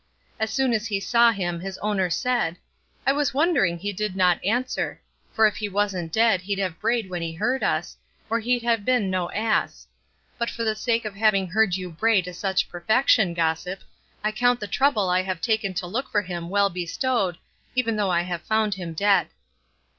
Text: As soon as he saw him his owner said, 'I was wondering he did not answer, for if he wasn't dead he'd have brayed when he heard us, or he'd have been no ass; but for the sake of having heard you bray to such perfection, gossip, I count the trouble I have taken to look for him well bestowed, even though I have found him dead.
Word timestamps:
As 0.39 0.49
soon 0.49 0.73
as 0.73 0.87
he 0.87 0.99
saw 0.99 1.31
him 1.31 1.59
his 1.59 1.77
owner 1.77 2.09
said, 2.09 2.57
'I 3.05 3.13
was 3.13 3.35
wondering 3.35 3.77
he 3.77 3.93
did 3.93 4.15
not 4.15 4.43
answer, 4.43 4.99
for 5.31 5.45
if 5.45 5.57
he 5.57 5.69
wasn't 5.69 6.11
dead 6.11 6.41
he'd 6.41 6.57
have 6.57 6.79
brayed 6.79 7.07
when 7.07 7.21
he 7.21 7.33
heard 7.35 7.61
us, 7.61 7.95
or 8.27 8.39
he'd 8.39 8.63
have 8.63 8.83
been 8.83 9.11
no 9.11 9.29
ass; 9.29 9.85
but 10.39 10.49
for 10.49 10.63
the 10.63 10.73
sake 10.75 11.05
of 11.05 11.13
having 11.13 11.47
heard 11.49 11.75
you 11.77 11.91
bray 11.91 12.19
to 12.23 12.33
such 12.33 12.67
perfection, 12.67 13.35
gossip, 13.35 13.81
I 14.23 14.31
count 14.31 14.59
the 14.59 14.65
trouble 14.65 15.07
I 15.07 15.21
have 15.21 15.39
taken 15.39 15.75
to 15.75 15.85
look 15.85 16.09
for 16.09 16.23
him 16.23 16.49
well 16.49 16.71
bestowed, 16.71 17.37
even 17.75 17.95
though 17.95 18.09
I 18.09 18.23
have 18.23 18.41
found 18.41 18.73
him 18.73 18.93
dead. 18.93 19.27